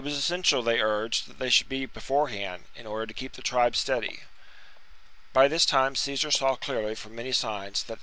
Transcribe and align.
essential, 0.07 0.63
they 0.63 0.81
urged, 0.81 1.27
that 1.27 1.37
they 1.37 1.51
should 1.51 1.69
be 1.69 1.85
before 1.85 2.29
hand, 2.29 2.63
in 2.75 2.87
order 2.87 3.05
to 3.05 3.13
keep 3.13 3.33
the 3.33 3.43
tribe 3.43 3.75
steady. 3.75 4.21
By 5.31 5.47
this 5.47 5.63
VII 5.63 5.77
OF 5.77 5.89
VERCINGETORIX 5.91 5.93
247 5.93 5.93
time 5.93 5.95
Caesar 5.95 6.31
saw 6.31 6.55
clearly 6.55 6.95
from 6.95 7.15
many 7.15 7.31
signs 7.31 7.81
that 7.83 7.83
the 7.85 7.89
52 7.89 7.95
b. 7.97 7.99